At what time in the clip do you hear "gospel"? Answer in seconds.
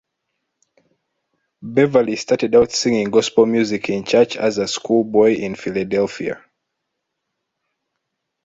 3.11-3.45